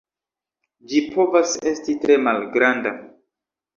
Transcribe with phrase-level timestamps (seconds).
[0.93, 2.95] Ĝi povas esti tre malgranda.